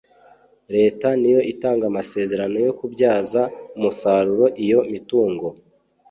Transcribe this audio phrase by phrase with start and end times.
[0.75, 3.41] leta niyo itanga amasezerano yo kubyaza
[3.75, 5.47] umusaruro iyo mitungo